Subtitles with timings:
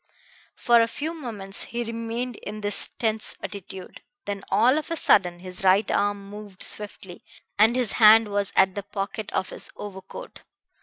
[0.55, 5.41] For a few moments he remained in this tense attitude; then all of a sudden
[5.41, 7.21] his right arm moved swiftly,
[7.59, 10.41] and his hand was at the pocket of his overcoat.